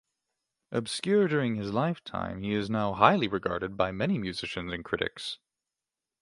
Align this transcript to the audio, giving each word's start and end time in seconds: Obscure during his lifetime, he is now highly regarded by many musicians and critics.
Obscure 0.71 1.27
during 1.27 1.57
his 1.57 1.73
lifetime, 1.73 2.41
he 2.41 2.53
is 2.55 2.71
now 2.71 2.93
highly 2.93 3.27
regarded 3.27 3.77
by 3.77 3.91
many 3.91 4.17
musicians 4.17 4.73
and 4.73 4.83
critics. 4.83 5.37